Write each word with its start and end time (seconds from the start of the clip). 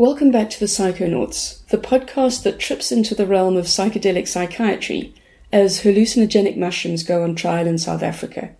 Welcome 0.00 0.30
back 0.30 0.48
to 0.48 0.58
the 0.58 0.64
Psychonauts, 0.64 1.62
the 1.66 1.76
podcast 1.76 2.42
that 2.44 2.58
trips 2.58 2.90
into 2.90 3.14
the 3.14 3.26
realm 3.26 3.58
of 3.58 3.66
psychedelic 3.66 4.26
psychiatry 4.26 5.12
as 5.52 5.82
hallucinogenic 5.82 6.56
mushrooms 6.56 7.02
go 7.02 7.22
on 7.22 7.34
trial 7.34 7.66
in 7.66 7.76
South 7.76 8.02
Africa. 8.02 8.56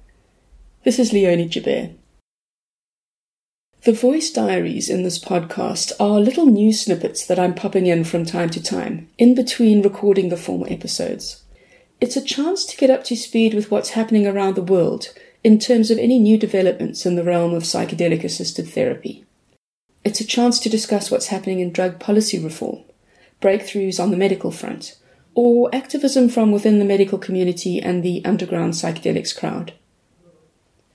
This 0.85 0.99
is 0.99 1.15
Leonie 1.15 1.49
Joubert. 1.49 1.93
The 3.85 3.95
voice 3.95 4.29
diaries 4.31 4.91
in 4.91 5.03
this 5.03 5.19
podcast 5.19 5.93
are 5.99 6.21
little 6.21 6.45
news 6.45 6.83
snippets 6.83 7.25
that 7.25 7.39
I'm 7.39 7.55
popping 7.55 7.87
in 7.87 8.05
from 8.05 8.27
time 8.27 8.51
to 8.51 8.63
time, 8.63 9.09
in 9.17 9.35
between 9.35 9.81
recording 9.81 10.29
the 10.29 10.37
formal 10.37 10.71
episodes. 10.71 11.43
It's 12.03 12.17
a 12.19 12.23
chance 12.23 12.67
to 12.67 12.77
get 12.77 12.91
up 12.91 13.03
to 13.05 13.17
speed 13.17 13.55
with 13.55 13.71
what's 13.71 13.97
happening 13.97 14.27
around 14.27 14.57
the 14.57 14.63
world 14.63 15.09
in 15.43 15.59
terms 15.59 15.91
of 15.91 15.97
any 15.97 16.19
new 16.19 16.37
developments 16.37 17.07
in 17.07 17.17
the 17.17 17.25
realm 17.25 17.55
of 17.55 17.63
psychedelic 17.63 18.25
assisted 18.25 18.69
therapy. 18.69 19.25
It's 20.05 20.21
a 20.21 20.27
chance 20.27 20.59
to 20.61 20.69
discuss 20.71 21.11
what's 21.11 21.27
happening 21.27 21.61
in 21.61 21.73
drug 21.73 22.01
policy 22.01 22.39
reform, 22.39 22.81
breakthroughs 23.43 24.01
on 24.01 24.11
the 24.11 24.17
medical 24.17 24.51
front, 24.51 24.97
or 25.35 25.75
activism 25.75 26.29
from 26.29 26.53
within 26.53 26.79
the 26.79 26.85
medical 26.85 27.19
community 27.19 27.81
and 27.81 28.03
the 28.03 28.25
underground 28.25 28.73
psychedelics 28.75 29.37
crowd. 29.37 29.75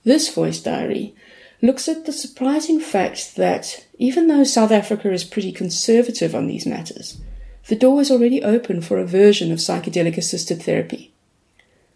This 0.04 0.34
voice 0.34 0.60
diary 0.60 1.16
looks 1.62 1.88
at 1.88 2.06
the 2.06 2.12
surprising 2.12 2.80
fact 2.80 3.36
that 3.36 3.86
even 3.98 4.28
though 4.28 4.44
South 4.44 4.72
Africa 4.72 5.12
is 5.12 5.24
pretty 5.24 5.52
conservative 5.52 6.36
on 6.36 6.48
these 6.48 6.66
matters, 6.66 7.20
the 7.68 7.76
door 7.76 8.02
is 8.02 8.12
already 8.12 8.44
open 8.44 8.82
for 8.82 8.98
a 8.98 9.06
version 9.06 9.52
of 9.52 9.60
psychedelic 9.60 10.18
assisted 10.18 10.62
therapy. 10.62 11.14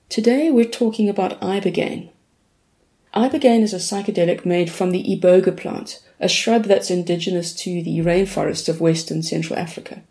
Today 0.10 0.50
we're 0.50 0.66
talking 0.66 1.10
about 1.10 1.40
ibogaine. 1.42 2.10
Ibogaine 3.14 3.64
is 3.64 3.74
a 3.74 3.78
psychedelic 3.78 4.46
made 4.46 4.72
from 4.72 4.92
the 4.92 5.04
iboga 5.04 5.56
plant, 5.58 6.04
a 6.20 6.28
shrub 6.28 6.66
that's 6.66 6.92
indigenous 6.92 7.54
to 7.54 7.82
the 7.82 8.00
rainforest 8.00 8.70
of 8.70 8.82
Western 8.82 9.24
Central 9.24 9.58
Africa. 9.58 10.02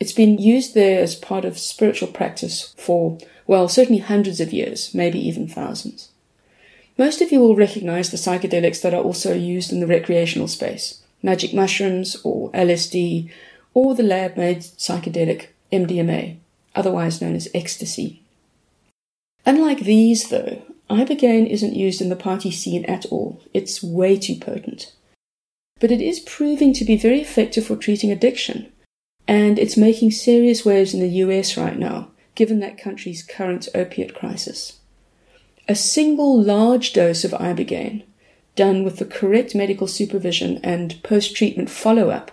It's 0.00 0.12
been 0.12 0.38
used 0.38 0.74
there 0.74 1.00
as 1.00 1.14
part 1.14 1.44
of 1.44 1.58
spiritual 1.58 2.08
practice 2.08 2.74
for, 2.76 3.18
well, 3.46 3.68
certainly 3.68 4.00
hundreds 4.00 4.40
of 4.40 4.52
years, 4.52 4.92
maybe 4.92 5.18
even 5.18 5.46
thousands. 5.46 6.10
Most 6.98 7.20
of 7.20 7.30
you 7.30 7.40
will 7.40 7.56
recognize 7.56 8.10
the 8.10 8.16
psychedelics 8.16 8.82
that 8.82 8.94
are 8.94 9.02
also 9.02 9.32
used 9.32 9.72
in 9.72 9.80
the 9.80 9.86
recreational 9.86 10.48
space 10.48 11.00
magic 11.22 11.54
mushrooms 11.54 12.20
or 12.22 12.50
LSD, 12.50 13.30
or 13.72 13.94
the 13.94 14.02
lab 14.02 14.36
made 14.36 14.58
psychedelic 14.58 15.46
MDMA, 15.72 16.36
otherwise 16.74 17.22
known 17.22 17.34
as 17.34 17.48
ecstasy. 17.54 18.22
Unlike 19.46 19.80
these, 19.80 20.28
though, 20.28 20.62
ibogaine 20.90 21.48
isn't 21.48 21.74
used 21.74 22.00
in 22.00 22.08
the 22.08 22.16
party 22.16 22.50
scene 22.50 22.84
at 22.84 23.06
all. 23.06 23.42
It's 23.52 23.82
way 23.82 24.18
too 24.18 24.36
potent 24.36 24.92
but 25.80 25.90
it 25.90 26.00
is 26.00 26.20
proving 26.20 26.72
to 26.72 26.84
be 26.84 26.96
very 26.96 27.20
effective 27.20 27.66
for 27.66 27.76
treating 27.76 28.10
addiction. 28.10 28.72
And 29.26 29.58
it's 29.58 29.76
making 29.76 30.12
serious 30.12 30.64
waves 30.64 30.94
in 30.94 31.00
the 31.00 31.08
US 31.08 31.56
right 31.56 31.78
now, 31.78 32.08
given 32.34 32.60
that 32.60 32.78
country's 32.78 33.22
current 33.22 33.68
opiate 33.74 34.14
crisis. 34.14 34.78
A 35.68 35.74
single 35.74 36.40
large 36.40 36.92
dose 36.92 37.24
of 37.24 37.32
ibogaine, 37.32 38.04
done 38.54 38.84
with 38.84 38.98
the 38.98 39.04
correct 39.04 39.54
medical 39.54 39.86
supervision 39.86 40.58
and 40.62 41.02
post 41.02 41.34
treatment 41.34 41.70
follow 41.70 42.10
up, 42.10 42.30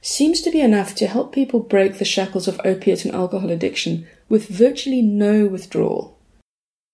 seems 0.00 0.40
to 0.42 0.50
be 0.50 0.60
enough 0.60 0.94
to 0.94 1.06
help 1.06 1.34
people 1.34 1.60
break 1.60 1.98
the 1.98 2.04
shackles 2.06 2.46
of 2.46 2.60
opiate 2.64 3.04
and 3.04 3.14
alcohol 3.14 3.50
addiction 3.50 4.06
with 4.28 4.48
virtually 4.48 5.02
no 5.02 5.46
withdrawal. 5.46 6.15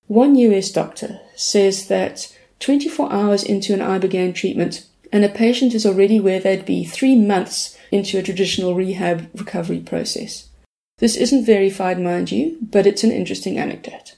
One 0.07 0.35
US 0.35 0.71
doctor 0.71 1.21
says 1.37 1.89
that 1.89 2.37
24 2.61 3.13
hours 3.13 3.43
into 3.43 3.73
an 3.73 3.81
ibogaine 3.81 4.35
treatment, 4.35 4.87
and 5.13 5.25
a 5.25 5.29
patient 5.29 5.75
is 5.75 5.85
already 5.85 6.21
where 6.21 6.41
they'd 6.41 6.65
be 6.65 6.85
three 6.85 7.17
months 7.17 7.77
into 7.91 8.19
a 8.19 8.23
traditional 8.23 8.75
rehab 8.75 9.29
recovery 9.35 9.81
process. 9.81 10.49
This 10.99 11.17
isn't 11.17 11.45
verified, 11.45 12.01
mind 12.01 12.31
you, 12.31 12.59
but 12.61 12.87
it's 12.87 13.05
an 13.05 13.11
interesting 13.11 13.59
anecdote. 13.59 14.17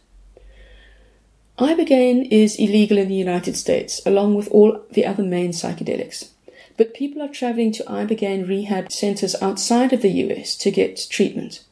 Ibogaine 1.59 2.28
is 2.31 2.56
illegal 2.56 2.99
in 2.99 3.09
the 3.09 3.15
United 3.15 3.56
States, 3.56 4.00
along 4.05 4.34
with 4.34 4.49
all 4.49 4.83
the 4.91 5.06
other 5.06 5.23
main 5.23 5.50
psychedelics. 5.50 6.28
But 6.77 6.94
people 6.94 7.23
are 7.23 7.28
traveling 7.28 7.73
to 7.73 7.84
Ibogaine 7.84 8.49
rehab 8.49 8.91
centers 8.91 9.37
outside 9.41 9.93
of 9.93 10.03
the 10.03 10.11
US 10.11 10.56
to 10.56 10.71
get 10.71 11.06
treatment. 11.09 11.62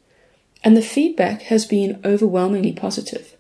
And 0.63 0.77
the 0.77 0.83
feedback 0.83 1.43
has 1.43 1.67
been 1.67 2.01
overwhelmingly 2.05 2.73
positive. 2.73 3.32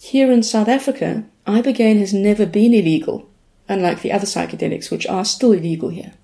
Here 0.00 0.32
in 0.32 0.42
South 0.42 0.66
Africa, 0.66 1.24
Ibogaine 1.46 1.98
has 1.98 2.14
never 2.14 2.46
been 2.46 2.72
illegal, 2.72 3.28
unlike 3.68 4.00
the 4.00 4.10
other 4.10 4.26
psychedelics, 4.26 4.90
which 4.90 5.06
are 5.06 5.26
still 5.26 5.52
illegal 5.52 5.90
here. 5.90 6.14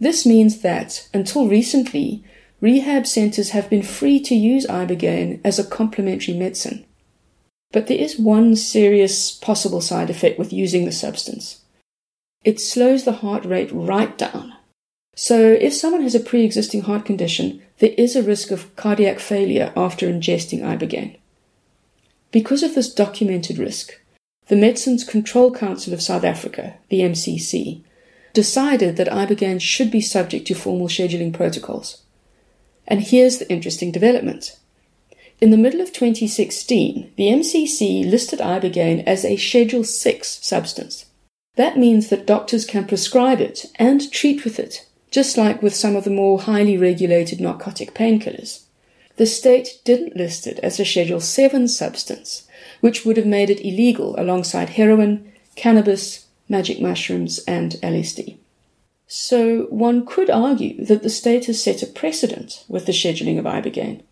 This 0.00 0.24
means 0.24 0.62
that, 0.62 1.06
until 1.12 1.48
recently, 1.48 2.24
rehab 2.62 3.06
centers 3.06 3.50
have 3.50 3.68
been 3.68 3.82
free 3.82 4.18
to 4.20 4.34
use 4.34 4.66
ibogaine 4.66 5.38
as 5.44 5.58
a 5.58 5.64
complementary 5.64 6.34
medicine. 6.34 6.86
But 7.72 7.88
there 7.88 7.98
is 7.98 8.18
one 8.18 8.56
serious 8.56 9.32
possible 9.32 9.82
side 9.82 10.08
effect 10.08 10.38
with 10.38 10.52
using 10.52 10.86
the 10.86 10.92
substance. 10.92 11.60
It 12.42 12.58
slows 12.58 13.04
the 13.04 13.20
heart 13.20 13.44
rate 13.44 13.70
right 13.70 14.16
down. 14.16 14.54
So, 15.14 15.52
if 15.60 15.74
someone 15.74 16.02
has 16.02 16.14
a 16.14 16.20
pre 16.20 16.42
existing 16.42 16.82
heart 16.82 17.04
condition, 17.04 17.60
there 17.80 17.94
is 17.98 18.16
a 18.16 18.22
risk 18.22 18.50
of 18.50 18.74
cardiac 18.76 19.18
failure 19.18 19.72
after 19.76 20.08
ingesting 20.08 20.62
ibogaine. 20.62 21.18
Because 22.30 22.62
of 22.62 22.74
this 22.74 22.92
documented 22.92 23.56
risk, 23.58 23.98
the 24.48 24.56
Medicines 24.56 25.02
Control 25.02 25.50
Council 25.50 25.94
of 25.94 26.02
South 26.02 26.24
Africa, 26.24 26.74
the 26.90 27.00
MCC, 27.00 27.82
decided 28.34 28.96
that 28.96 29.08
ibogaine 29.08 29.60
should 29.60 29.90
be 29.90 30.00
subject 30.00 30.46
to 30.46 30.54
formal 30.54 30.88
scheduling 30.88 31.32
protocols. 31.32 32.02
And 32.86 33.00
here's 33.00 33.38
the 33.38 33.50
interesting 33.50 33.92
development. 33.92 34.58
In 35.40 35.50
the 35.50 35.56
middle 35.56 35.80
of 35.80 35.92
2016, 35.92 37.12
the 37.16 37.28
MCC 37.28 38.08
listed 38.08 38.40
ibogaine 38.40 39.04
as 39.06 39.24
a 39.24 39.36
Schedule 39.36 39.84
6 39.84 40.28
substance. 40.42 41.06
That 41.56 41.78
means 41.78 42.08
that 42.08 42.26
doctors 42.26 42.64
can 42.64 42.86
prescribe 42.86 43.40
it 43.40 43.66
and 43.76 44.10
treat 44.12 44.44
with 44.44 44.58
it, 44.58 44.86
just 45.10 45.36
like 45.36 45.62
with 45.62 45.74
some 45.74 45.96
of 45.96 46.04
the 46.04 46.10
more 46.10 46.40
highly 46.40 46.76
regulated 46.76 47.40
narcotic 47.40 47.94
painkillers. 47.94 48.64
The 49.18 49.26
state 49.26 49.80
didn't 49.84 50.16
list 50.16 50.46
it 50.46 50.60
as 50.60 50.78
a 50.78 50.84
Schedule 50.84 51.18
7 51.18 51.66
substance, 51.66 52.46
which 52.80 53.04
would 53.04 53.16
have 53.16 53.26
made 53.26 53.50
it 53.50 53.60
illegal 53.60 54.14
alongside 54.16 54.70
heroin, 54.70 55.32
cannabis, 55.56 56.26
magic 56.48 56.80
mushrooms, 56.80 57.40
and 57.40 57.72
LSD. 57.82 58.38
So 59.08 59.62
one 59.70 60.06
could 60.06 60.30
argue 60.30 60.84
that 60.84 61.02
the 61.02 61.10
state 61.10 61.46
has 61.46 61.60
set 61.60 61.82
a 61.82 61.86
precedent 61.86 62.64
with 62.68 62.86
the 62.86 62.92
scheduling 62.92 63.40
of 63.40 63.44
ibogaine, 63.44 64.02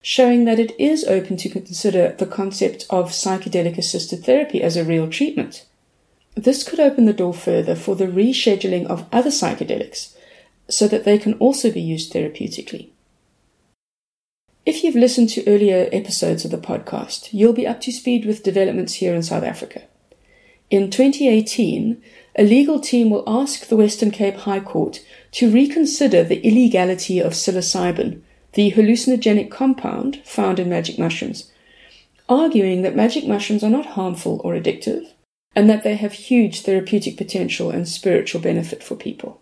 showing 0.00 0.44
that 0.44 0.60
it 0.60 0.78
is 0.78 1.02
open 1.04 1.36
to 1.38 1.48
consider 1.48 2.12
the 2.12 2.26
concept 2.26 2.86
of 2.88 3.10
psychedelic 3.10 3.76
assisted 3.78 4.24
therapy 4.24 4.62
as 4.62 4.76
a 4.76 4.84
real 4.84 5.10
treatment. 5.10 5.66
This 6.36 6.62
could 6.62 6.78
open 6.78 7.06
the 7.06 7.12
door 7.12 7.34
further 7.34 7.74
for 7.74 7.96
the 7.96 8.06
rescheduling 8.06 8.86
of 8.86 9.06
other 9.10 9.30
psychedelics 9.30 10.14
so 10.68 10.86
that 10.86 11.04
they 11.04 11.18
can 11.18 11.34
also 11.34 11.72
be 11.72 11.80
used 11.80 12.12
therapeutically. 12.12 12.91
If 14.64 14.84
you've 14.84 14.94
listened 14.94 15.28
to 15.30 15.44
earlier 15.48 15.88
episodes 15.90 16.44
of 16.44 16.52
the 16.52 16.56
podcast, 16.56 17.32
you'll 17.32 17.52
be 17.52 17.66
up 17.66 17.80
to 17.80 17.90
speed 17.90 18.24
with 18.24 18.44
developments 18.44 18.94
here 18.94 19.12
in 19.12 19.24
South 19.24 19.42
Africa. 19.42 19.82
In 20.70 20.88
2018, 20.88 22.00
a 22.36 22.44
legal 22.44 22.78
team 22.78 23.10
will 23.10 23.24
ask 23.26 23.66
the 23.66 23.76
Western 23.76 24.12
Cape 24.12 24.36
High 24.36 24.60
Court 24.60 25.04
to 25.32 25.50
reconsider 25.50 26.22
the 26.22 26.40
illegality 26.46 27.18
of 27.18 27.32
psilocybin, 27.32 28.20
the 28.52 28.70
hallucinogenic 28.70 29.50
compound 29.50 30.22
found 30.24 30.60
in 30.60 30.68
magic 30.68 30.96
mushrooms, 30.96 31.50
arguing 32.28 32.82
that 32.82 32.94
magic 32.94 33.26
mushrooms 33.26 33.64
are 33.64 33.70
not 33.70 33.86
harmful 33.86 34.40
or 34.44 34.54
addictive, 34.54 35.08
and 35.56 35.68
that 35.68 35.82
they 35.82 35.96
have 35.96 36.12
huge 36.12 36.62
therapeutic 36.62 37.16
potential 37.16 37.70
and 37.70 37.88
spiritual 37.88 38.40
benefit 38.40 38.84
for 38.84 38.94
people. 38.94 39.41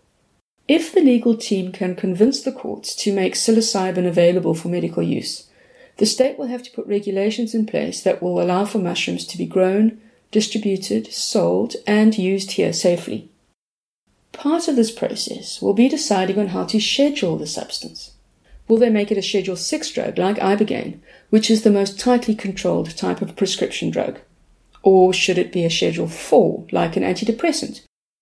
If 0.71 0.93
the 0.93 1.01
legal 1.01 1.35
team 1.35 1.73
can 1.73 1.97
convince 1.97 2.41
the 2.41 2.51
courts 2.53 2.95
to 3.03 3.11
make 3.11 3.33
psilocybin 3.33 4.07
available 4.07 4.53
for 4.53 4.69
medical 4.69 5.03
use, 5.03 5.49
the 5.97 6.05
state 6.05 6.39
will 6.39 6.47
have 6.47 6.63
to 6.63 6.71
put 6.71 6.87
regulations 6.87 7.53
in 7.53 7.65
place 7.65 8.01
that 8.03 8.23
will 8.23 8.41
allow 8.41 8.63
for 8.63 8.77
mushrooms 8.77 9.25
to 9.25 9.37
be 9.37 9.45
grown, 9.45 9.99
distributed, 10.31 11.11
sold, 11.11 11.75
and 11.85 12.17
used 12.17 12.51
here 12.51 12.71
safely. 12.71 13.29
Part 14.31 14.69
of 14.69 14.77
this 14.77 14.91
process 14.91 15.61
will 15.61 15.73
be 15.73 15.89
deciding 15.89 16.39
on 16.39 16.47
how 16.47 16.63
to 16.67 16.79
schedule 16.79 17.35
the 17.35 17.47
substance. 17.47 18.11
Will 18.69 18.77
they 18.77 18.89
make 18.89 19.11
it 19.11 19.17
a 19.17 19.21
Schedule 19.21 19.57
6 19.57 19.91
drug 19.91 20.17
like 20.17 20.37
Ibogaine, 20.37 20.99
which 21.31 21.51
is 21.51 21.63
the 21.63 21.69
most 21.69 21.99
tightly 21.99 22.33
controlled 22.33 22.95
type 22.95 23.21
of 23.21 23.35
prescription 23.35 23.89
drug? 23.89 24.19
Or 24.83 25.11
should 25.11 25.37
it 25.37 25.51
be 25.51 25.65
a 25.65 25.69
Schedule 25.69 26.07
4 26.07 26.67
like 26.71 26.95
an 26.95 27.03
antidepressant, 27.03 27.81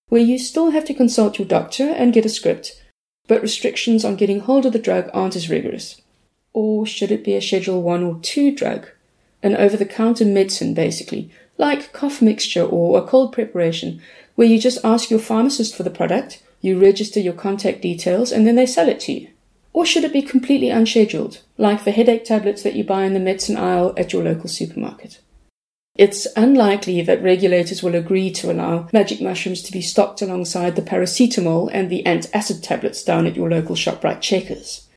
where 0.09 0.21
you 0.21 0.37
still 0.37 0.71
have 0.71 0.85
to 0.85 0.93
consult 0.93 1.39
your 1.39 1.47
doctor 1.47 1.89
and 1.89 2.13
get 2.13 2.25
a 2.25 2.29
script, 2.29 2.83
but 3.27 3.41
restrictions 3.41 4.03
on 4.03 4.15
getting 4.15 4.41
hold 4.41 4.65
of 4.65 4.73
the 4.73 4.79
drug 4.79 5.09
aren't 5.13 5.35
as 5.35 5.49
rigorous? 5.49 6.01
Or 6.51 6.85
should 6.85 7.11
it 7.11 7.23
be 7.23 7.35
a 7.35 7.41
Schedule 7.41 7.81
1 7.81 8.03
or 8.03 8.19
2 8.21 8.55
drug? 8.55 8.87
An 9.41 9.55
over 9.55 9.77
the 9.77 9.85
counter 9.85 10.25
medicine, 10.25 10.73
basically, 10.73 11.31
like 11.57 11.93
cough 11.93 12.21
mixture 12.21 12.63
or 12.63 12.97
a 12.97 13.07
cold 13.07 13.31
preparation, 13.31 14.01
where 14.35 14.47
you 14.47 14.59
just 14.59 14.83
ask 14.83 15.09
your 15.09 15.19
pharmacist 15.19 15.75
for 15.75 15.83
the 15.83 15.89
product, 15.89 16.41
You 16.61 16.79
register 16.79 17.19
your 17.19 17.33
contact 17.33 17.81
details 17.81 18.31
and 18.31 18.45
then 18.45 18.55
they 18.55 18.65
sell 18.65 18.89
it 18.89 18.99
to 19.01 19.13
you. 19.13 19.29
Or 19.71 19.85
should 19.85 20.03
it 20.03 20.11
be 20.11 20.21
completely 20.21 20.69
unscheduled, 20.69 21.41
like 21.57 21.83
the 21.83 21.91
headache 21.91 22.25
tablets 22.25 22.63
that 22.63 22.75
you 22.75 22.83
buy 22.83 23.03
in 23.03 23.13
the 23.13 23.19
medicine 23.19 23.55
aisle 23.55 23.93
at 23.97 24.11
your 24.11 24.23
local 24.23 24.49
supermarket? 24.49 25.19
It's 25.99 26.27
unlikely 26.37 27.01
that 27.01 27.21
regulators 27.21 27.83
will 27.83 27.93
agree 27.93 28.31
to 28.31 28.49
allow 28.49 28.87
magic 28.93 29.19
mushrooms 29.19 29.61
to 29.63 29.71
be 29.73 29.81
stocked 29.81 30.21
alongside 30.21 30.77
the 30.77 30.81
paracetamol 30.81 31.69
and 31.73 31.89
the 31.89 32.03
antacid 32.05 32.63
tablets 32.63 33.03
down 33.03 33.27
at 33.27 33.35
your 33.35 33.49
local 33.49 33.75
ShopRite 33.75 34.21
Checkers. 34.21 34.87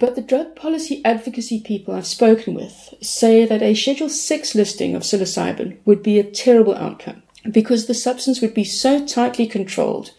But 0.00 0.16
the 0.16 0.20
drug 0.20 0.56
policy 0.56 1.02
advocacy 1.04 1.60
people 1.60 1.94
I've 1.94 2.08
spoken 2.08 2.54
with 2.54 2.94
say 3.00 3.46
that 3.46 3.62
a 3.62 3.74
Schedule 3.74 4.08
6 4.08 4.56
listing 4.56 4.96
of 4.96 5.02
psilocybin 5.02 5.78
would 5.84 6.02
be 6.02 6.18
a 6.18 6.24
terrible 6.24 6.74
outcome 6.74 7.22
because 7.48 7.86
the 7.86 7.94
substance 7.94 8.40
would 8.40 8.54
be 8.54 8.64
so 8.64 9.06
tightly 9.06 9.46
controlled, 9.46 10.10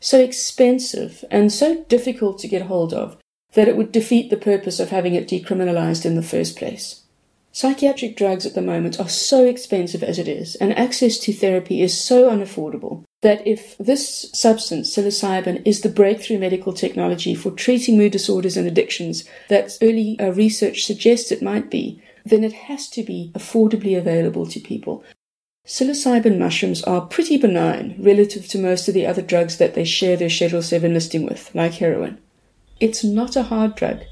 so 0.00 0.18
expensive, 0.18 1.24
and 1.30 1.52
so 1.52 1.84
difficult 1.84 2.40
to 2.40 2.48
get 2.48 2.62
hold 2.62 2.92
of 2.92 3.16
that 3.52 3.68
it 3.68 3.76
would 3.76 3.92
defeat 3.92 4.30
the 4.30 4.36
purpose 4.36 4.80
of 4.80 4.90
having 4.90 5.14
it 5.14 5.28
decriminalized 5.28 6.04
in 6.04 6.16
the 6.16 6.22
first 6.24 6.56
place. 6.56 7.04
Psychiatric 7.58 8.16
drugs 8.16 8.46
at 8.46 8.54
the 8.54 8.62
moment 8.62 9.00
are 9.00 9.08
so 9.08 9.44
expensive 9.44 10.04
as 10.04 10.16
it 10.16 10.28
is, 10.28 10.54
and 10.60 10.78
access 10.78 11.18
to 11.18 11.32
therapy 11.32 11.82
is 11.82 12.00
so 12.00 12.30
unaffordable 12.30 13.02
that 13.20 13.44
if 13.44 13.76
this 13.78 14.30
substance, 14.32 14.94
psilocybin, 14.94 15.60
is 15.64 15.80
the 15.80 15.88
breakthrough 15.88 16.38
medical 16.38 16.72
technology 16.72 17.34
for 17.34 17.50
treating 17.50 17.98
mood 17.98 18.12
disorders 18.12 18.56
and 18.56 18.68
addictions 18.68 19.24
that 19.48 19.76
early 19.82 20.16
uh, 20.20 20.30
research 20.30 20.84
suggests 20.84 21.32
it 21.32 21.42
might 21.42 21.68
be, 21.68 22.00
then 22.24 22.44
it 22.44 22.52
has 22.52 22.88
to 22.88 23.02
be 23.02 23.32
affordably 23.34 23.98
available 23.98 24.46
to 24.46 24.60
people. 24.60 25.02
Psilocybin 25.66 26.38
mushrooms 26.38 26.84
are 26.84 27.06
pretty 27.06 27.36
benign 27.36 27.96
relative 27.98 28.46
to 28.46 28.56
most 28.56 28.86
of 28.86 28.94
the 28.94 29.04
other 29.04 29.20
drugs 29.20 29.58
that 29.58 29.74
they 29.74 29.84
share 29.84 30.16
their 30.16 30.30
Schedule 30.30 30.62
7 30.62 30.94
listing 30.94 31.26
with, 31.26 31.52
like 31.56 31.72
heroin. 31.72 32.20
It's 32.78 33.02
not 33.02 33.34
a 33.34 33.42
hard 33.42 33.74
drug. 33.74 34.02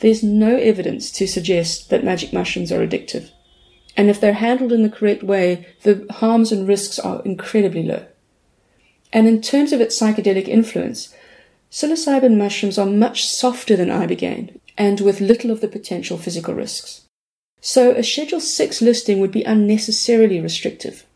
There's 0.00 0.22
no 0.22 0.56
evidence 0.56 1.10
to 1.12 1.26
suggest 1.26 1.88
that 1.90 2.04
magic 2.04 2.32
mushrooms 2.32 2.70
are 2.70 2.86
addictive. 2.86 3.30
And 3.96 4.10
if 4.10 4.20
they're 4.20 4.34
handled 4.34 4.72
in 4.72 4.82
the 4.82 4.90
correct 4.90 5.22
way, 5.22 5.66
the 5.82 6.06
harms 6.10 6.52
and 6.52 6.68
risks 6.68 6.98
are 6.98 7.22
incredibly 7.24 7.82
low. 7.82 8.04
And 9.12 9.26
in 9.26 9.40
terms 9.40 9.72
of 9.72 9.80
its 9.80 9.98
psychedelic 9.98 10.48
influence, 10.48 11.14
psilocybin 11.70 12.36
mushrooms 12.36 12.78
are 12.78 12.86
much 12.86 13.26
softer 13.26 13.74
than 13.74 13.88
ibogaine 13.88 14.60
and 14.76 15.00
with 15.00 15.20
little 15.20 15.50
of 15.50 15.62
the 15.62 15.68
potential 15.68 16.18
physical 16.18 16.52
risks. 16.52 17.02
So 17.62 17.92
a 17.92 18.02
Schedule 18.02 18.40
6 18.40 18.82
listing 18.82 19.20
would 19.20 19.32
be 19.32 19.44
unnecessarily 19.44 20.40
restrictive. 20.40 21.06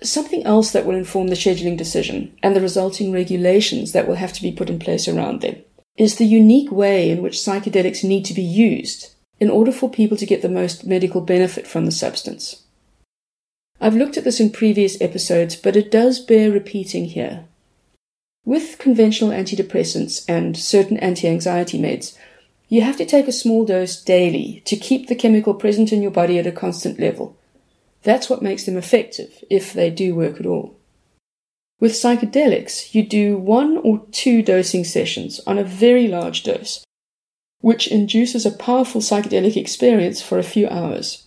Something 0.00 0.44
else 0.44 0.70
that 0.70 0.86
will 0.86 0.94
inform 0.94 1.26
the 1.26 1.34
scheduling 1.34 1.76
decision 1.76 2.36
and 2.40 2.54
the 2.54 2.60
resulting 2.60 3.10
regulations 3.10 3.90
that 3.92 4.06
will 4.06 4.14
have 4.14 4.32
to 4.34 4.42
be 4.42 4.52
put 4.52 4.70
in 4.70 4.78
place 4.78 5.08
around 5.08 5.40
them 5.40 5.56
is 5.98 6.16
the 6.16 6.24
unique 6.24 6.70
way 6.70 7.10
in 7.10 7.20
which 7.20 7.36
psychedelics 7.36 8.04
need 8.04 8.24
to 8.24 8.32
be 8.32 8.42
used 8.42 9.12
in 9.40 9.50
order 9.50 9.72
for 9.72 9.90
people 9.90 10.16
to 10.16 10.26
get 10.26 10.40
the 10.40 10.48
most 10.48 10.86
medical 10.86 11.20
benefit 11.20 11.66
from 11.66 11.84
the 11.84 11.92
substance. 11.92 12.62
I've 13.80 13.96
looked 13.96 14.16
at 14.16 14.24
this 14.24 14.40
in 14.40 14.50
previous 14.50 15.00
episodes, 15.00 15.56
but 15.56 15.76
it 15.76 15.90
does 15.90 16.20
bear 16.20 16.50
repeating 16.50 17.06
here. 17.06 17.44
With 18.44 18.78
conventional 18.78 19.30
antidepressants 19.30 20.24
and 20.28 20.56
certain 20.56 20.96
anti 20.98 21.28
anxiety 21.28 21.78
meds, 21.78 22.16
you 22.68 22.82
have 22.82 22.96
to 22.96 23.06
take 23.06 23.28
a 23.28 23.32
small 23.32 23.64
dose 23.64 24.02
daily 24.02 24.62
to 24.66 24.76
keep 24.76 25.08
the 25.08 25.14
chemical 25.14 25.54
present 25.54 25.92
in 25.92 26.02
your 26.02 26.10
body 26.10 26.38
at 26.38 26.46
a 26.46 26.52
constant 26.52 26.98
level. 26.98 27.36
That's 28.04 28.30
what 28.30 28.42
makes 28.42 28.64
them 28.64 28.76
effective, 28.76 29.44
if 29.50 29.72
they 29.72 29.90
do 29.90 30.14
work 30.14 30.38
at 30.38 30.46
all. 30.46 30.77
With 31.80 31.92
psychedelics, 31.92 32.92
you 32.92 33.04
do 33.04 33.36
one 33.36 33.78
or 33.78 34.04
two 34.10 34.42
dosing 34.42 34.84
sessions 34.84 35.40
on 35.46 35.58
a 35.58 35.64
very 35.64 36.08
large 36.08 36.42
dose, 36.42 36.84
which 37.60 37.86
induces 37.86 38.44
a 38.44 38.50
powerful 38.50 39.00
psychedelic 39.00 39.56
experience 39.56 40.20
for 40.20 40.38
a 40.38 40.42
few 40.44 40.68
hours. 40.68 41.26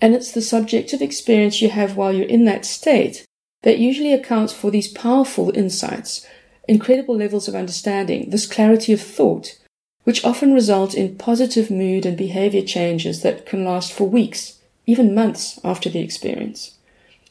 And 0.00 0.14
it's 0.14 0.32
the 0.32 0.42
subjective 0.42 1.02
experience 1.02 1.60
you 1.60 1.70
have 1.70 1.96
while 1.96 2.12
you're 2.12 2.26
in 2.26 2.46
that 2.46 2.64
state 2.64 3.24
that 3.62 3.78
usually 3.78 4.12
accounts 4.12 4.52
for 4.52 4.70
these 4.70 4.88
powerful 4.88 5.50
insights, 5.56 6.26
incredible 6.66 7.16
levels 7.16 7.46
of 7.48 7.54
understanding, 7.54 8.30
this 8.30 8.46
clarity 8.46 8.92
of 8.92 9.00
thought, 9.00 9.58
which 10.04 10.24
often 10.24 10.52
result 10.52 10.94
in 10.94 11.16
positive 11.16 11.70
mood 11.70 12.06
and 12.06 12.16
behavior 12.16 12.62
changes 12.62 13.22
that 13.22 13.46
can 13.46 13.64
last 13.64 13.92
for 13.92 14.08
weeks, 14.08 14.58
even 14.86 15.14
months 15.14 15.58
after 15.64 15.88
the 15.88 16.00
experience. 16.00 16.78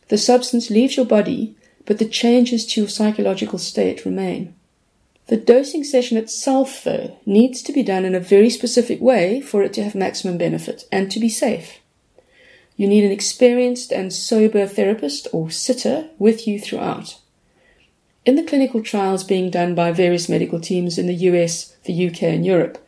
The 0.10 0.18
substance 0.18 0.70
leaves 0.70 0.98
your 0.98 1.06
body 1.06 1.56
but 1.86 2.00
the 2.00 2.06
changes 2.06 2.66
to 2.66 2.82
your 2.82 2.90
psychological 2.90 3.60
state 3.60 4.06
remain. 4.06 4.54
The 5.28 5.38
dosing 5.38 5.84
session 5.84 6.18
itself, 6.18 6.84
though, 6.84 7.18
needs 7.26 7.62
to 7.64 7.74
be 7.74 7.84
done 7.84 8.06
in 8.06 8.16
a 8.16 8.20
very 8.20 8.50
specific 8.50 9.00
way 9.00 9.42
for 9.42 9.64
it 9.64 9.74
to 9.74 9.84
have 9.84 9.96
maximum 9.96 10.38
benefit 10.38 10.84
and 10.92 11.10
to 11.12 11.20
be 11.20 11.30
safe. 11.30 11.80
You 12.76 12.88
need 12.88 13.04
an 13.04 13.12
experienced 13.12 13.92
and 13.92 14.12
sober 14.12 14.66
therapist 14.68 15.28
or 15.32 15.50
sitter 15.50 16.10
with 16.18 16.48
you 16.48 16.60
throughout. 16.60 17.20
In 18.26 18.36
the 18.36 18.44
clinical 18.44 18.82
trials 18.82 19.24
being 19.24 19.50
done 19.50 19.76
by 19.76 19.92
various 19.92 20.30
medical 20.30 20.60
teams 20.60 20.98
in 20.98 21.08
the 21.08 21.16
US, 21.16 21.76
the 21.84 22.08
UK, 22.08 22.24
and 22.24 22.46
Europe, 22.46 22.86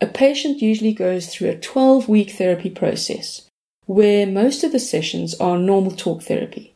a 0.00 0.06
patient 0.06 0.60
usually 0.60 0.92
goes 0.92 1.28
through 1.28 1.48
a 1.48 1.58
12 1.58 2.08
week 2.08 2.30
therapy 2.30 2.70
process 2.70 3.48
where 3.86 4.26
most 4.26 4.62
of 4.64 4.72
the 4.72 4.78
sessions 4.78 5.34
are 5.36 5.58
normal 5.58 5.92
talk 5.92 6.22
therapy. 6.22 6.74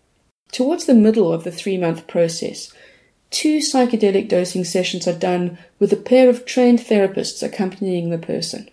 Towards 0.53 0.87
the 0.87 0.95
middle 0.95 1.33
of 1.33 1.45
the 1.45 1.53
three 1.53 1.79
month 1.79 2.07
process, 2.07 2.73
two 3.31 3.59
psychedelic 3.59 4.29
dosing 4.29 4.65
sessions 4.65 5.07
are 5.07 5.19
done 5.19 5.59
with 5.79 5.93
a 5.93 5.97
pair 5.97 6.29
of 6.29 6.45
trained 6.45 6.81
therapists 6.81 7.43
accompanying 7.43 8.11
the 8.11 8.19
person. 8.19 8.69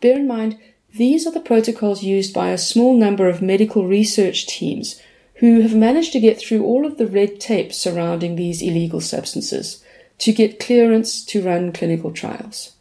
Bear 0.00 0.16
in 0.16 0.26
mind, 0.26 0.58
these 0.94 1.26
are 1.26 1.32
the 1.32 1.40
protocols 1.40 2.02
used 2.02 2.34
by 2.34 2.50
a 2.50 2.58
small 2.58 2.96
number 2.96 3.28
of 3.28 3.42
medical 3.42 3.86
research 3.86 4.46
teams 4.46 5.00
who 5.36 5.60
have 5.60 5.74
managed 5.74 6.12
to 6.12 6.20
get 6.20 6.38
through 6.38 6.64
all 6.64 6.86
of 6.86 6.96
the 6.96 7.06
red 7.06 7.38
tape 7.38 7.72
surrounding 7.72 8.36
these 8.36 8.62
illegal 8.62 9.00
substances 9.00 9.84
to 10.18 10.32
get 10.32 10.58
clearance 10.58 11.24
to 11.24 11.42
run 11.42 11.72
clinical 11.72 12.10
trials. 12.10 12.72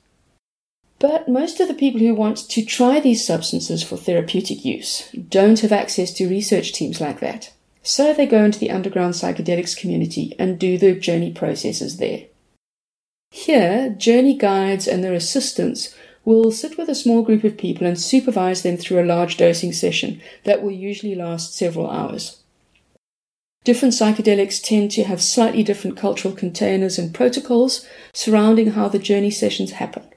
But 0.99 1.27
most 1.27 1.59
of 1.59 1.67
the 1.67 1.73
people 1.73 1.99
who 1.99 2.15
want 2.15 2.37
to 2.49 2.63
try 2.63 2.99
these 2.99 3.25
substances 3.25 3.83
for 3.83 3.97
therapeutic 3.97 4.63
use 4.63 5.09
don't 5.29 5.59
have 5.59 5.73
access 5.73 6.13
to 6.13 6.29
research 6.29 6.71
teams 6.71 7.01
like 7.01 7.19
that. 7.19 7.51
So 7.85 8.15
they 8.15 8.25
go 8.25 8.43
into 8.43 8.57
the 8.57 8.71
underground 8.71 9.13
psychedelics 9.13 9.77
community 9.77 10.35
and 10.39 10.57
do 10.57 10.75
the 10.75 10.95
journey 10.95 11.31
processes 11.31 11.97
there. 11.97 12.23
Here, 13.29 13.89
journey 13.89 14.35
guides 14.35 14.87
and 14.87 15.03
their 15.03 15.13
assistants 15.13 15.95
will 16.23 16.49
sit 16.49 16.79
with 16.79 16.89
a 16.89 16.95
small 16.95 17.21
group 17.21 17.43
of 17.43 17.59
people 17.59 17.85
and 17.85 17.99
supervise 17.99 18.63
them 18.63 18.75
through 18.75 18.99
a 18.99 19.05
large 19.05 19.37
dosing 19.37 19.71
session 19.71 20.19
that 20.45 20.63
will 20.63 20.71
usually 20.71 21.13
last 21.13 21.53
several 21.53 21.87
hours. 21.87 22.41
Different 23.63 23.93
psychedelics 23.93 24.63
tend 24.63 24.89
to 24.91 25.03
have 25.03 25.21
slightly 25.21 25.61
different 25.61 25.95
cultural 25.95 26.33
containers 26.33 26.97
and 26.97 27.13
protocols 27.13 27.87
surrounding 28.13 28.71
how 28.71 28.87
the 28.87 28.97
journey 28.97 29.29
sessions 29.29 29.73
happen. 29.73 30.07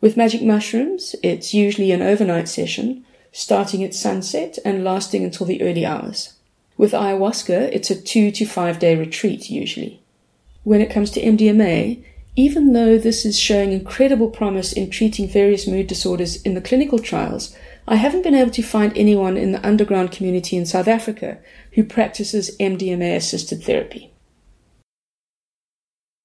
With 0.00 0.16
magic 0.16 0.40
mushrooms, 0.40 1.14
it's 1.22 1.52
usually 1.52 1.92
an 1.92 2.00
overnight 2.00 2.48
session, 2.48 3.04
starting 3.30 3.84
at 3.84 3.92
sunset 3.92 4.58
and 4.64 4.82
lasting 4.82 5.22
until 5.22 5.46
the 5.46 5.60
early 5.60 5.84
hours. 5.84 6.37
With 6.78 6.92
ayahuasca, 6.92 7.70
it's 7.72 7.90
a 7.90 8.00
two 8.00 8.30
to 8.30 8.46
five 8.46 8.78
day 8.78 8.94
retreat 8.94 9.50
usually. 9.50 10.00
When 10.62 10.80
it 10.80 10.90
comes 10.90 11.10
to 11.10 11.20
MDMA, 11.20 12.04
even 12.36 12.72
though 12.72 12.96
this 12.96 13.26
is 13.26 13.38
showing 13.38 13.72
incredible 13.72 14.30
promise 14.30 14.72
in 14.72 14.88
treating 14.88 15.28
various 15.28 15.66
mood 15.66 15.88
disorders 15.88 16.40
in 16.42 16.54
the 16.54 16.60
clinical 16.60 17.00
trials, 17.00 17.54
I 17.88 17.96
haven't 17.96 18.22
been 18.22 18.34
able 18.34 18.52
to 18.52 18.62
find 18.62 18.96
anyone 18.96 19.36
in 19.36 19.50
the 19.50 19.66
underground 19.66 20.12
community 20.12 20.56
in 20.56 20.66
South 20.66 20.86
Africa 20.86 21.38
who 21.72 21.82
practices 21.82 22.56
MDMA 22.58 23.16
assisted 23.16 23.64
therapy. 23.64 24.12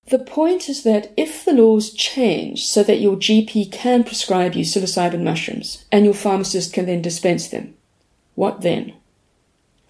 The 0.10 0.20
point 0.20 0.70
is 0.70 0.84
that 0.84 1.12
if 1.18 1.46
the 1.46 1.54
laws 1.54 1.92
change 1.92 2.68
so 2.68 2.84
that 2.84 3.00
your 3.00 3.16
GP 3.16 3.72
can 3.72 4.04
prescribe 4.04 4.54
you 4.54 4.66
psilocybin 4.66 5.24
mushrooms 5.24 5.86
and 5.92 6.06
your 6.06 6.14
pharmacist 6.14 6.74
can 6.74 6.86
then 6.86 7.02
dispense 7.02 7.48
them, 7.48 7.74
what 8.36 8.62
then? 8.62 8.94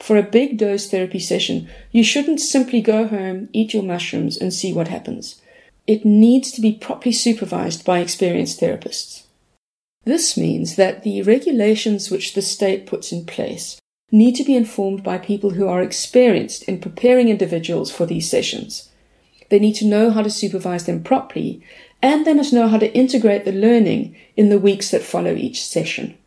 For 0.03 0.17
a 0.17 0.21
big 0.21 0.57
dose 0.57 0.89
therapy 0.89 1.19
session, 1.19 1.69
you 1.93 2.03
shouldn't 2.03 2.41
simply 2.41 2.81
go 2.81 3.07
home, 3.07 3.47
eat 3.53 3.73
your 3.73 3.83
mushrooms, 3.83 4.35
and 4.35 4.53
see 4.53 4.73
what 4.73 4.89
happens. 4.89 5.41
It 5.87 6.03
needs 6.03 6.51
to 6.51 6.59
be 6.59 6.73
properly 6.73 7.13
supervised 7.13 7.85
by 7.85 7.99
experienced 7.99 8.59
therapists. 8.59 9.23
This 10.03 10.35
means 10.35 10.75
that 10.75 11.03
the 11.03 11.21
regulations 11.21 12.11
which 12.11 12.33
the 12.33 12.41
state 12.41 12.85
puts 12.85 13.13
in 13.13 13.25
place 13.25 13.79
need 14.11 14.35
to 14.35 14.43
be 14.43 14.57
informed 14.57 15.03
by 15.03 15.19
people 15.19 15.51
who 15.51 15.69
are 15.69 15.81
experienced 15.81 16.63
in 16.63 16.81
preparing 16.81 17.29
individuals 17.29 17.89
for 17.89 18.05
these 18.05 18.29
sessions. 18.29 18.89
They 19.49 19.59
need 19.59 19.75
to 19.75 19.87
know 19.87 20.11
how 20.11 20.23
to 20.23 20.29
supervise 20.29 20.85
them 20.85 21.01
properly, 21.01 21.65
and 22.01 22.25
they 22.25 22.33
must 22.33 22.51
know 22.51 22.67
how 22.67 22.77
to 22.79 22.93
integrate 22.93 23.45
the 23.45 23.53
learning 23.53 24.17
in 24.35 24.49
the 24.49 24.59
weeks 24.59 24.91
that 24.91 25.01
follow 25.01 25.33
each 25.33 25.65
session. 25.65 26.17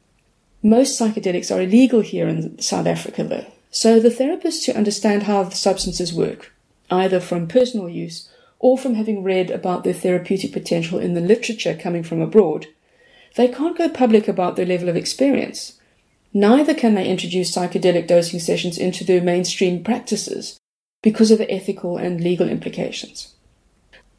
Most 0.63 0.99
psychedelics 0.99 1.55
are 1.55 1.61
illegal 1.61 2.01
here 2.01 2.27
in 2.27 2.59
South 2.59 2.87
Africa, 2.87 3.23
though, 3.23 3.45
so 3.71 4.01
the 4.01 4.09
therapists 4.09 4.67
who 4.67 4.73
understand 4.73 5.25
how 5.25 5.43
the 5.43 5.57
substances 5.57 6.13
work 6.13 6.53
either 6.91 7.21
from 7.21 7.49
personal 7.49 7.89
use 7.89 8.29
or 8.59 8.79
from 8.79 8.95
having 8.95 9.23
read 9.23 9.51
about 9.51 9.85
their 9.85 9.93
therapeutic 9.93 10.53
potential 10.53 10.99
in 10.99 11.15
the 11.15 11.21
literature 11.21 11.75
coming 11.75 12.03
from 12.03 12.21
abroad, 12.21 12.67
they 13.35 13.49
can't 13.49 13.77
go 13.77 13.89
public 13.89 14.29
about 14.29 14.57
their 14.57 14.67
level 14.67 14.89
of 14.89 14.97
experience. 14.97 15.79
Neither 16.33 16.75
can 16.75 16.95
they 16.95 17.09
introduce 17.09 17.55
psychedelic 17.55 18.07
dosing 18.07 18.41
sessions 18.41 18.79
into 18.79 19.05
their 19.05 19.23
mainstream 19.23 19.83
practices 19.83 20.59
because 21.03 21.31
of 21.31 21.39
the 21.39 21.51
ethical 21.51 21.97
and 21.97 22.21
legal 22.21 22.49
implications. 22.49 23.35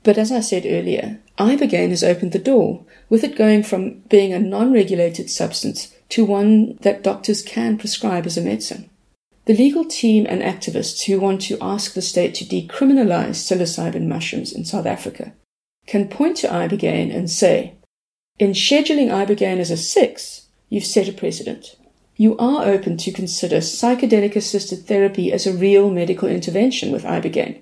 But 0.03 0.17
as 0.17 0.31
I 0.31 0.39
said 0.39 0.65
earlier, 0.65 1.19
Ibogaine 1.37 1.89
has 1.89 2.03
opened 2.03 2.31
the 2.31 2.39
door, 2.39 2.85
with 3.09 3.23
it 3.23 3.35
going 3.35 3.63
from 3.63 3.99
being 4.09 4.33
a 4.33 4.39
non 4.39 4.71
regulated 4.71 5.29
substance 5.29 5.93
to 6.09 6.23
one 6.23 6.77
that 6.81 7.03
doctors 7.03 7.41
can 7.41 7.77
prescribe 7.77 8.25
as 8.25 8.37
a 8.37 8.41
medicine. 8.41 8.89
The 9.47 9.55
legal 9.55 9.83
team 9.83 10.27
and 10.29 10.41
activists 10.41 11.05
who 11.05 11.19
want 11.19 11.41
to 11.43 11.57
ask 11.61 11.93
the 11.93 12.01
state 12.01 12.35
to 12.35 12.45
decriminalize 12.45 13.37
psilocybin 13.41 14.07
mushrooms 14.07 14.53
in 14.53 14.63
South 14.65 14.85
Africa 14.85 15.33
can 15.87 16.07
point 16.07 16.37
to 16.37 16.47
Ibogaine 16.47 17.15
and 17.15 17.29
say, 17.29 17.73
in 18.37 18.51
scheduling 18.51 19.09
Ibogaine 19.09 19.59
as 19.59 19.71
a 19.71 19.77
6, 19.77 20.47
you've 20.69 20.85
set 20.85 21.09
a 21.09 21.13
precedent. 21.13 21.75
You 22.15 22.37
are 22.37 22.65
open 22.65 22.97
to 22.97 23.11
consider 23.11 23.57
psychedelic 23.57 24.35
assisted 24.35 24.85
therapy 24.85 25.33
as 25.33 25.47
a 25.47 25.53
real 25.53 25.89
medical 25.89 26.29
intervention 26.29 26.91
with 26.91 27.03
Ibogaine 27.03 27.61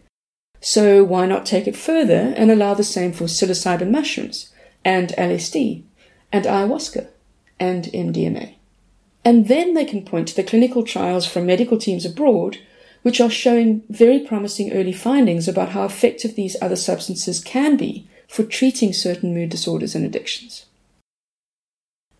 so 0.66 1.04
why 1.04 1.28
not 1.28 1.46
take 1.46 1.68
it 1.68 1.76
further 1.76 2.34
and 2.36 2.50
allow 2.50 2.74
the 2.74 2.84
same 2.84 3.12
for 3.12 3.26
psilocybin 3.26 3.92
mushrooms 3.92 4.52
and 4.84 5.10
LSD 5.10 5.84
and 6.32 6.46
ayahuasca 6.46 7.06
and 7.60 7.84
MDMA? 7.86 8.56
And 9.26 9.48
then 9.48 9.74
they 9.74 9.86
can 9.86 10.06
point 10.06 10.28
to 10.30 10.36
the 10.36 10.44
clinical 10.44 10.84
trials 10.84 11.26
from 11.26 11.48
medical 11.48 11.80
teams 11.80 12.06
abroad, 12.06 12.60
which 13.02 13.20
are 13.20 13.30
showing 13.30 13.82
very 13.90 14.20
promising 14.20 14.72
early 14.72 14.94
findings 14.94 15.48
about 15.48 15.70
how 15.70 15.84
effective 15.84 16.36
these 16.36 16.56
other 16.62 16.76
substances 16.76 17.44
can 17.44 17.76
be 17.76 18.08
for 18.28 18.44
treating 18.44 18.94
certain 18.94 19.34
mood 19.34 19.50
disorders 19.50 19.96
and 19.96 20.06
addictions. 20.06 20.66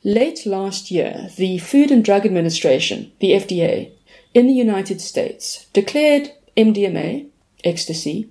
Late 0.04 0.46
last 0.46 0.92
year, 0.92 1.30
the 1.38 1.58
Food 1.60 1.92
and 1.92 2.04
Drug 2.04 2.26
Administration, 2.26 3.12
the 3.20 3.32
FDA, 3.32 3.92
in 4.34 4.48
the 4.48 4.54
United 4.54 5.02
States 5.02 5.66
declared 5.74 6.32
MDMA, 6.58 7.28
ecstasy, 7.64 8.30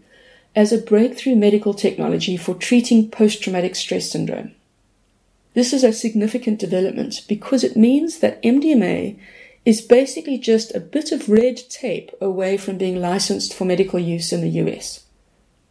as 0.55 0.73
a 0.73 0.79
breakthrough 0.79 1.35
medical 1.35 1.75
technology 1.75 2.37
for 2.37 2.55
treating 2.55 3.11
post 3.11 3.43
traumatic 3.43 3.75
stress 3.75 4.11
syndrome. 4.11 4.53
This 5.55 5.73
is 5.73 5.85
a 5.85 5.93
significant 5.93 6.59
development 6.59 7.23
because 7.29 7.65
it 7.65 7.77
means 7.77 8.19
that 8.19 8.43
MDMA 8.43 9.19
is 9.65 9.81
basically 9.81 10.37
just 10.37 10.75
a 10.75 10.81
bit 10.81 11.13
of 11.13 11.29
red 11.29 11.57
tape 11.71 12.11
away 12.21 12.57
from 12.57 12.77
being 12.77 13.01
licensed 13.01 13.55
for 13.55 13.65
medical 13.65 13.99
use 13.99 14.33
in 14.33 14.43
the 14.43 14.61
US. 14.63 15.05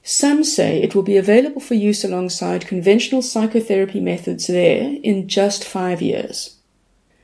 Some 0.01 0.43
say 0.43 0.81
it 0.81 0.95
will 0.95 1.03
be 1.03 1.17
available 1.17 1.61
for 1.61 1.75
use 1.75 2.03
alongside 2.03 2.67
conventional 2.67 3.21
psychotherapy 3.21 3.99
methods 3.99 4.47
there 4.47 4.97
in 5.03 5.27
just 5.27 5.63
five 5.63 6.01
years. 6.01 6.57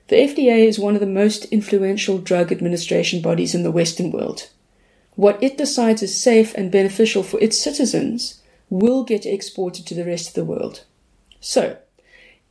The 0.07 0.17
FDA 0.17 0.67
is 0.67 0.79
one 0.79 0.95
of 0.95 1.01
the 1.01 1.07
most 1.07 1.45
influential 1.45 2.19
drug 2.19 2.51
administration 2.51 3.21
bodies 3.21 3.55
in 3.55 3.63
the 3.63 3.71
Western 3.71 4.11
world 4.11 4.49
what 5.19 5.43
it 5.43 5.57
decides 5.57 6.01
is 6.01 6.15
safe 6.17 6.55
and 6.55 6.71
beneficial 6.71 7.23
for 7.23 7.41
its 7.41 7.57
citizens 7.57 8.41
will 8.69 9.03
get 9.03 9.25
exported 9.25 9.85
to 9.85 9.93
the 9.93 10.05
rest 10.05 10.29
of 10.29 10.33
the 10.33 10.45
world. 10.45 10.85
So, 11.41 11.77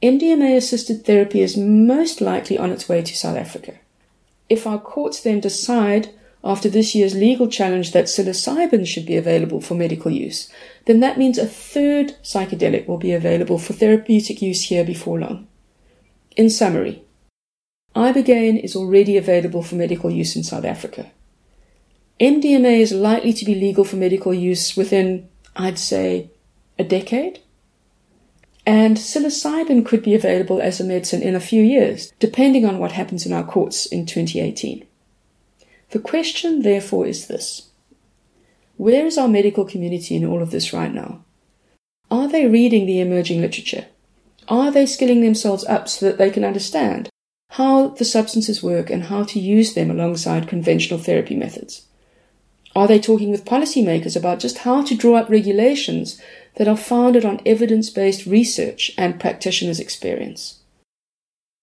MDMA 0.03 0.57
assisted 0.57 1.05
therapy 1.05 1.41
is 1.41 1.57
most 1.57 2.21
likely 2.21 2.57
on 2.57 2.71
its 2.71 2.89
way 2.89 3.03
to 3.03 3.17
South 3.17 3.37
Africa. 3.37 3.75
If 4.49 4.67
our 4.67 4.79
courts 4.79 5.21
then 5.21 5.41
decide 5.41 6.15
after 6.45 6.69
this 6.69 6.95
year's 6.95 7.17
legal 7.17 7.49
challenge 7.49 7.93
that 7.93 8.05
psilocybin 8.05 8.87
should 8.87 9.07
be 9.07 9.17
available 9.17 9.61
for 9.61 9.75
medical 9.75 10.11
use, 10.11 10.51
then 10.87 11.01
that 11.01 11.19
means 11.19 11.37
a 11.37 11.47
third 11.47 12.17
psychedelic 12.23 12.87
will 12.87 12.97
be 12.97 13.13
available 13.13 13.59
for 13.59 13.73
therapeutic 13.73 14.41
use 14.41 14.65
here 14.65 14.85
before 14.85 15.19
long. 15.19 15.49
In 16.37 16.49
summary, 16.49 17.03
Ibogaine 17.97 18.63
is 18.63 18.77
already 18.77 19.17
available 19.17 19.63
for 19.65 19.75
medical 19.75 20.11
use 20.11 20.37
in 20.37 20.45
South 20.45 20.65
Africa. 20.65 21.11
MDMA 22.21 22.79
is 22.79 22.93
likely 22.93 23.33
to 23.33 23.45
be 23.45 23.55
legal 23.57 23.85
for 23.85 23.97
medical 23.97 24.33
use 24.33 24.77
within, 24.77 25.29
I'd 25.57 25.79
say, 25.79 26.31
a 26.79 26.85
decade. 26.85 27.41
And 28.69 28.99
psilocybin 28.99 29.87
could 29.87 30.03
be 30.03 30.15
available 30.15 30.61
as 30.61 30.79
a 30.79 30.85
medicine 30.85 31.23
in 31.23 31.35
a 31.35 31.41
few 31.41 31.63
years, 31.63 32.13
depending 32.19 32.67
on 32.67 32.79
what 32.79 32.93
happens 32.93 33.25
in 33.25 33.33
our 33.33 33.43
courts 33.43 33.87
in 33.87 34.05
2018. 34.05 34.87
The 35.93 35.99
question, 35.99 36.61
therefore, 36.61 37.07
is 37.07 37.29
this 37.29 37.71
Where 38.77 39.07
is 39.07 39.17
our 39.17 39.27
medical 39.27 39.65
community 39.65 40.17
in 40.17 40.27
all 40.27 40.43
of 40.43 40.51
this 40.51 40.75
right 40.75 40.93
now? 40.93 41.25
Are 42.11 42.29
they 42.29 42.47
reading 42.47 42.85
the 42.85 43.01
emerging 43.01 43.41
literature? 43.41 43.87
Are 44.49 44.71
they 44.71 44.85
skilling 44.85 45.23
themselves 45.23 45.65
up 45.65 45.89
so 45.89 46.05
that 46.05 46.19
they 46.19 46.29
can 46.29 46.45
understand 46.45 47.09
how 47.53 47.89
the 47.89 48.05
substances 48.05 48.63
work 48.63 48.91
and 48.91 49.05
how 49.05 49.25
to 49.25 49.41
use 49.41 49.73
them 49.73 49.91
alongside 49.91 50.47
conventional 50.47 51.01
therapy 51.01 51.37
methods? 51.37 51.87
Are 52.79 52.87
they 52.87 53.01
talking 53.01 53.33
with 53.33 53.45
policymakers 53.45 54.15
about 54.15 54.39
just 54.39 54.59
how 54.59 54.85
to 54.85 54.95
draw 54.95 55.17
up 55.17 55.29
regulations 55.29 56.23
that 56.59 56.69
are 56.69 56.77
founded 56.77 57.25
on 57.25 57.41
evidence 57.45 57.91
based 57.91 58.25
research 58.25 58.93
and 58.97 59.19
practitioners' 59.19 59.81
experience? 59.81 60.61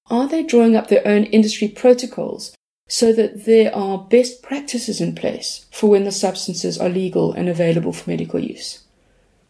Are 0.07 0.27
they 0.27 0.43
drawing 0.43 0.75
up 0.75 0.89
their 0.89 1.07
own 1.07 1.23
industry 1.23 1.69
protocols 1.69 2.53
so 2.89 3.13
that 3.13 3.45
there 3.45 3.73
are 3.73 3.97
best 3.97 4.43
practices 4.43 4.99
in 4.99 5.15
place 5.15 5.67
for 5.71 5.89
when 5.89 6.03
the 6.03 6.11
substances 6.11 6.77
are 6.77 6.89
legal 6.89 7.31
and 7.31 7.47
available 7.47 7.93
for 7.93 8.09
medical 8.09 8.41
use? 8.41 8.83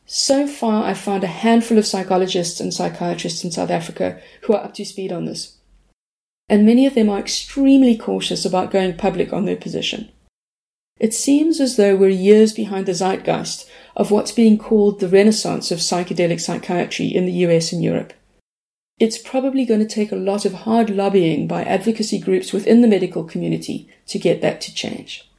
So 0.06 0.46
far, 0.46 0.84
I've 0.84 1.00
found 1.00 1.24
a 1.24 1.42
handful 1.46 1.80
of 1.80 1.88
psychologists 1.88 2.60
and 2.60 2.72
psychiatrists 2.72 3.44
in 3.44 3.50
South 3.50 3.72
Africa 3.72 4.22
who 4.42 4.54
are 4.54 4.64
up 4.64 4.76
to 4.76 4.86
speed 4.86 5.12
on 5.12 5.26
this. 5.26 5.58
And 6.48 6.64
many 6.64 6.86
of 6.86 6.94
them 6.94 7.10
are 7.10 7.18
extremely 7.18 7.98
cautious 7.98 8.46
about 8.46 8.70
going 8.70 8.98
public 8.98 9.34
on 9.34 9.46
their 9.46 9.56
position. 9.56 10.12
It 10.98 11.14
seems 11.14 11.60
as 11.60 11.76
though 11.76 11.98
we're 11.98 12.08
years 12.08 12.54
behind 12.54 12.86
the 12.86 12.94
zeitgeist 12.94 13.70
of 13.98 14.12
what's 14.12 14.32
being 14.32 14.58
called 14.58 15.02
the 15.02 15.10
renaissance 15.10 15.70
of 15.70 15.80
psychedelic 15.80 16.40
psychiatry 16.40 17.08
in 17.08 17.26
the 17.26 17.34
US 17.34 17.74
and 17.74 17.84
Europe. 17.84 18.14
It's 18.98 19.18
probably 19.18 19.66
going 19.66 19.82
to 19.82 19.86
take 19.86 20.14
a 20.14 20.16
lot 20.16 20.46
of 20.46 20.54
hard 20.54 20.90
lobbying 20.90 21.50
by 21.50 21.66
advocacy 21.66 22.18
groups 22.18 22.54
within 22.54 22.80
the 22.80 22.88
medical 22.88 23.26
community 23.26 23.90
to 24.08 24.18
get 24.18 24.40
that 24.40 24.62
to 24.62 24.74
change. 24.74 25.30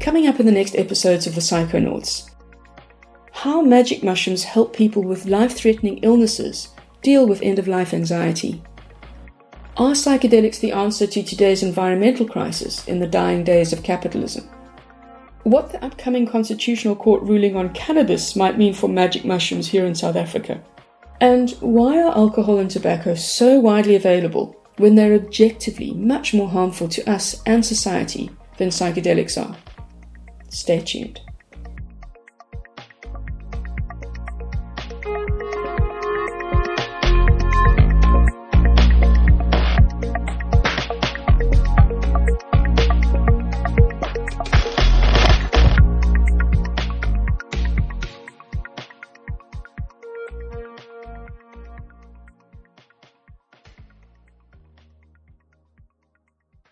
Coming 0.00 0.26
up 0.26 0.40
in 0.40 0.46
the 0.46 0.52
next 0.52 0.74
episodes 0.74 1.26
of 1.26 1.34
the 1.34 1.42
Psychonauts, 1.42 2.30
how 3.32 3.60
magic 3.60 4.02
mushrooms 4.02 4.44
help 4.44 4.74
people 4.74 5.02
with 5.02 5.26
life 5.26 5.54
threatening 5.54 5.98
illnesses 5.98 6.70
deal 7.02 7.26
with 7.26 7.42
end 7.42 7.58
of 7.58 7.68
life 7.68 7.92
anxiety. 7.92 8.62
Are 9.76 9.92
psychedelics 9.92 10.60
the 10.60 10.72
answer 10.72 11.06
to 11.06 11.22
today's 11.22 11.62
environmental 11.62 12.26
crisis 12.26 12.86
in 12.86 12.98
the 12.98 13.06
dying 13.06 13.42
days 13.42 13.72
of 13.72 13.82
capitalism? 13.82 14.48
What 15.44 15.72
the 15.72 15.84
upcoming 15.84 16.26
Constitutional 16.26 16.94
Court 16.94 17.22
ruling 17.22 17.56
on 17.56 17.72
cannabis 17.72 18.36
might 18.36 18.58
mean 18.58 18.74
for 18.74 18.88
magic 18.88 19.24
mushrooms 19.24 19.66
here 19.66 19.84
in 19.84 19.94
South 19.94 20.14
Africa? 20.14 20.62
And 21.20 21.50
why 21.60 21.98
are 22.00 22.16
alcohol 22.16 22.58
and 22.58 22.70
tobacco 22.70 23.14
so 23.14 23.58
widely 23.58 23.96
available 23.96 24.56
when 24.76 24.94
they're 24.94 25.14
objectively 25.14 25.92
much 25.94 26.32
more 26.32 26.48
harmful 26.48 26.88
to 26.88 27.10
us 27.10 27.42
and 27.46 27.64
society 27.64 28.30
than 28.58 28.68
psychedelics 28.68 29.40
are? 29.40 29.56
Stay 30.48 30.80
tuned. 30.80 31.20